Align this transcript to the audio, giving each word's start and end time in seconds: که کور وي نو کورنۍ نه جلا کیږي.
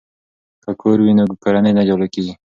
که 0.63 0.71
کور 0.81 0.97
وي 1.03 1.13
نو 1.17 1.23
کورنۍ 1.43 1.71
نه 1.77 1.83
جلا 1.87 2.07
کیږي. 2.13 2.33